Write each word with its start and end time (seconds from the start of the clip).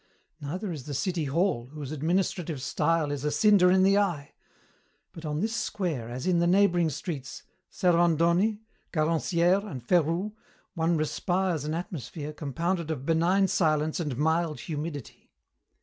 Neither 0.39 0.71
is 0.71 0.85
the 0.85 0.95
city 0.95 1.25
hall, 1.25 1.67
whose 1.73 1.91
administrative 1.91 2.59
style 2.59 3.11
is 3.11 3.23
a 3.23 3.29
cinder 3.29 3.69
in 3.69 3.83
the 3.83 3.99
eye. 3.99 4.33
But 5.13 5.25
on 5.25 5.41
this 5.41 5.55
square, 5.55 6.09
as 6.09 6.25
in 6.25 6.39
the 6.39 6.47
neighbouring 6.47 6.89
streets, 6.89 7.43
Servandoni, 7.71 8.61
Garancière, 8.91 9.63
and 9.69 9.85
Ferrou, 9.87 10.33
one 10.73 10.97
respires 10.97 11.65
an 11.65 11.75
atmosphere 11.75 12.33
compounded 12.33 12.89
of 12.89 13.05
benign 13.05 13.47
silence 13.47 13.99
and 13.99 14.17
mild 14.17 14.61
humidity. 14.61 15.29